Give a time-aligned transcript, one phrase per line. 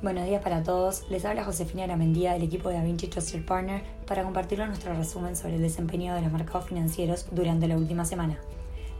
[0.00, 4.22] Buenos días para todos, les habla Josefina Aramendía del equipo de DaVinci Trusted Partner para
[4.22, 8.38] compartir nuestro resumen sobre el desempeño de los mercados financieros durante la última semana.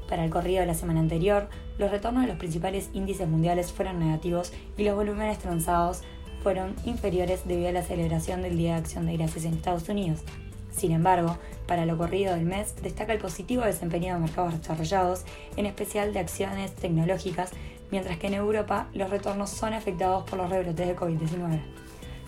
[0.08, 4.00] Para el corrido de la semana anterior, los retornos de los principales índices mundiales fueron
[4.00, 6.02] negativos y los volúmenes transados
[6.42, 10.24] fueron inferiores debido a la celebración del Día de Acción de Gracias en Estados Unidos.
[10.72, 11.38] Sin embargo,
[11.68, 15.24] para lo corrido del mes destaca el positivo desempeño de mercados desarrollados,
[15.56, 17.52] en especial de acciones tecnológicas,
[17.90, 21.60] mientras que en Europa los retornos son afectados por los rebrotes de COVID-19.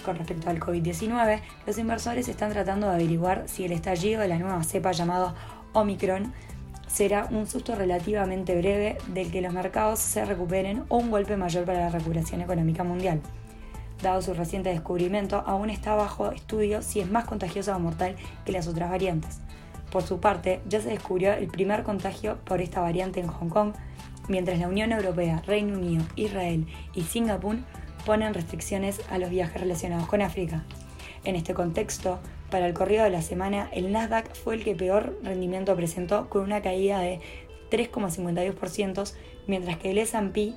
[0.04, 4.38] Con respecto al COVID-19, los inversores están tratando de averiguar si el estallido de la
[4.38, 5.34] nueva cepa llamada
[5.72, 6.32] Omicron
[6.86, 11.64] será un susto relativamente breve del que los mercados se recuperen o un golpe mayor
[11.64, 13.20] para la recuperación económica mundial.
[14.02, 18.52] Dado su reciente descubrimiento, aún está bajo estudio si es más contagiosa o mortal que
[18.52, 19.40] las otras variantes.
[19.90, 23.72] Por su parte, ya se descubrió el primer contagio por esta variante en Hong Kong,
[24.28, 27.56] mientras la Unión Europea, Reino Unido, Israel y Singapur
[28.06, 30.64] ponen restricciones a los viajes relacionados con África.
[31.24, 32.18] En este contexto,
[32.50, 36.42] para el corrido de la semana, el Nasdaq fue el que peor rendimiento presentó con
[36.42, 37.20] una caída de
[37.70, 39.14] 3,52%,
[39.46, 40.54] mientras que el SP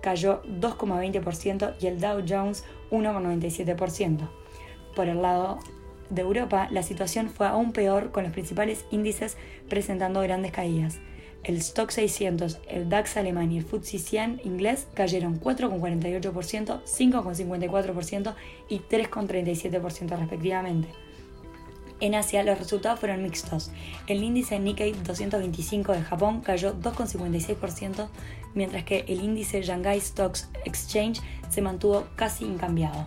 [0.00, 4.28] cayó 2,20% y el Dow Jones 1,97%.
[4.94, 5.58] Por el lado
[6.10, 9.36] de Europa, la situación fue aún peor con los principales índices
[9.68, 10.98] presentando grandes caídas
[11.44, 18.34] el Stock 600, el DAX alemán y el FTSE 100 inglés cayeron 4,48%, 5,54%
[18.68, 20.88] y 3,37% respectivamente.
[22.00, 23.70] En Asia los resultados fueron mixtos.
[24.06, 28.08] El índice Nikkei 225 de Japón cayó 2,56%,
[28.54, 33.06] mientras que el índice Shanghai Stocks Exchange se mantuvo casi incambiado.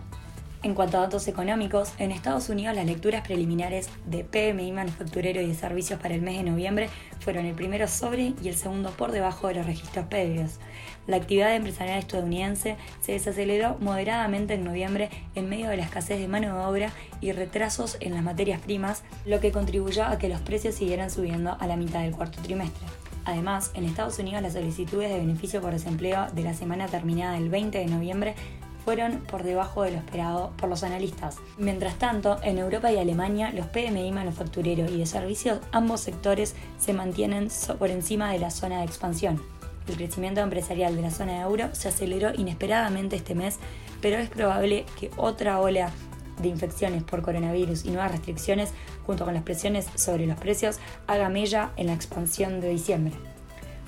[0.68, 5.46] En cuanto a datos económicos, en Estados Unidos las lecturas preliminares de PMI manufacturero y
[5.46, 9.10] de servicios para el mes de noviembre fueron el primero sobre y el segundo por
[9.10, 10.58] debajo de los registros previos.
[11.06, 16.28] La actividad empresarial estadounidense se desaceleró moderadamente en noviembre en medio de la escasez de
[16.28, 20.42] mano de obra y retrasos en las materias primas, lo que contribuyó a que los
[20.42, 22.86] precios siguieran subiendo a la mitad del cuarto trimestre.
[23.24, 27.48] Además, en Estados Unidos las solicitudes de beneficio por desempleo de la semana terminada el
[27.48, 28.34] 20 de noviembre
[28.84, 31.36] fueron por debajo de lo esperado por los analistas.
[31.58, 36.92] Mientras tanto, en Europa y Alemania, los PMI manufacturero y de servicios, ambos sectores se
[36.92, 39.42] mantienen por encima de la zona de expansión.
[39.88, 43.58] El crecimiento empresarial de la zona de euro se aceleró inesperadamente este mes,
[44.00, 45.90] pero es probable que otra ola
[46.40, 48.72] de infecciones por coronavirus y nuevas restricciones,
[49.06, 53.14] junto con las presiones sobre los precios, haga mella en la expansión de diciembre.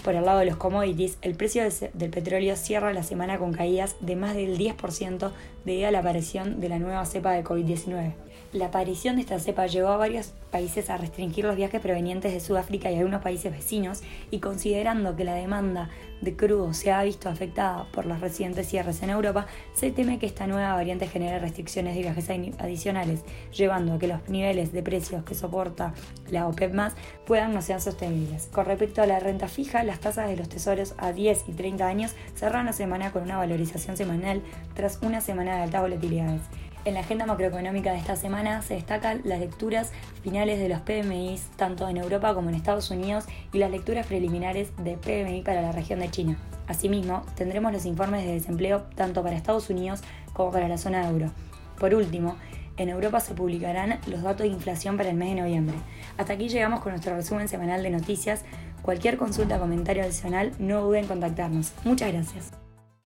[0.05, 1.62] Por el lado de los commodities, el precio
[1.93, 5.31] del petróleo cierra la semana con caídas de más del 10%
[5.66, 8.15] debido a la aparición de la nueva cepa de COVID-19.
[8.53, 12.41] La aparición de esta cepa llevó a varios países a restringir los viajes provenientes de
[12.41, 15.91] Sudáfrica y algunos países vecinos y considerando que la demanda
[16.21, 20.27] de crudo se ha visto afectada por los recientes cierres en Europa, se teme que
[20.27, 23.21] esta nueva variante genere restricciones de viajes adicionales,
[23.53, 25.95] llevando a que los niveles de precios que soporta
[26.31, 26.95] la OPEP más
[27.27, 28.49] puedan no ser sostenibles.
[28.53, 31.87] Con respecto a la renta fija, las tasas de los tesoros a 10 y 30
[31.87, 34.43] años cerraron la semana con una valorización semanal
[34.75, 36.43] tras una semana de altas volatilidades.
[36.87, 39.93] En la agenda macroeconómica de esta semana se destacan las lecturas
[40.23, 44.73] finales de los PMIs tanto en Europa como en Estados Unidos y las lecturas preliminares
[44.79, 46.39] de PMI para la región de China.
[46.69, 50.01] Asimismo, tendremos los informes de desempleo tanto para Estados Unidos
[50.33, 51.31] como para la zona de euro.
[51.79, 52.37] Por último,
[52.79, 55.77] en Europa se publicarán los datos de inflación para el mes de noviembre.
[56.17, 58.45] Hasta aquí llegamos con nuestro resumen semanal de noticias.
[58.81, 61.75] Cualquier consulta o comentario adicional, no duden en contactarnos.
[61.85, 62.59] Muchas gracias.